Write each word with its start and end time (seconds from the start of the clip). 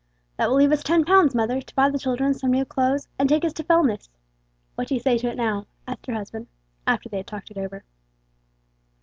"That 0.37 0.49
will 0.49 0.55
leave 0.55 0.71
us 0.71 0.81
ten 0.81 1.05
pounds, 1.05 1.35
mother, 1.35 1.61
to 1.61 1.75
buy 1.75 1.89
the 1.91 1.99
children 1.99 2.33
some 2.33 2.49
new 2.49 2.65
clothes, 2.65 3.07
and 3.19 3.29
take 3.29 3.45
us 3.45 3.53
to 3.53 3.63
Fellness. 3.63 4.09
What 4.73 4.87
do 4.87 4.95
you 4.95 4.99
say 4.99 5.15
to 5.19 5.27
it 5.27 5.37
now?" 5.37 5.67
asked 5.87 6.07
her 6.07 6.15
husband, 6.15 6.47
after 6.87 7.07
they 7.07 7.17
had 7.17 7.27
talked 7.27 7.51
it 7.51 7.57
over. 7.59 7.83